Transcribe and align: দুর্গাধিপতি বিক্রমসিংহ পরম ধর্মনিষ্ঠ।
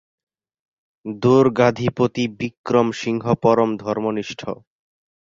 দুর্গাধিপতি 1.05 2.23
বিক্রমসিংহ 2.39 3.25
পরম 3.43 3.69
ধর্মনিষ্ঠ। 3.77 4.41